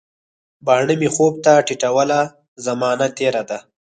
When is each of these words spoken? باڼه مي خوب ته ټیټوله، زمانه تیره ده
باڼه 0.65 0.93
مي 1.01 1.09
خوب 1.15 1.33
ته 1.45 1.53
ټیټوله، 1.67 2.19
زمانه 2.65 3.07
تیره 3.17 3.43
ده 3.49 3.59